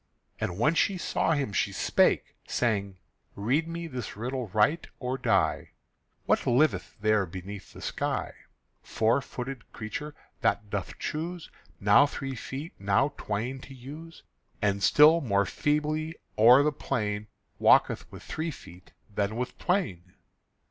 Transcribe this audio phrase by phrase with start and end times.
[0.39, 2.97] And when she saw him she spake, saying:
[3.35, 5.73] "Read me this riddle right, or die:
[6.25, 8.33] What liveth there beneath the sky,
[8.81, 14.23] Four footed creature that doth choose Now three feet and now twain to use,
[14.59, 17.27] And still more feebly o'er the plain
[17.59, 20.15] Walketh with three feet than with twain?"